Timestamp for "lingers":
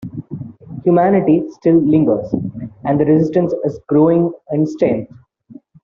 1.77-2.33